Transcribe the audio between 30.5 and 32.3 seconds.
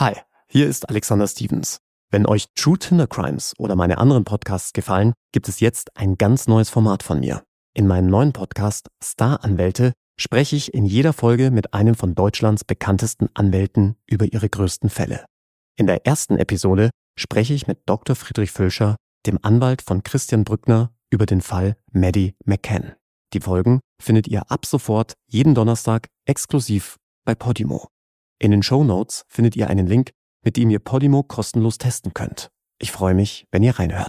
dem ihr Podimo kostenlos testen